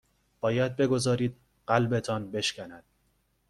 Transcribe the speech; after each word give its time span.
باید 0.39 0.75
بگذارید 0.75 1.35
قلبتان 1.67 2.31
بشکند 2.31 2.83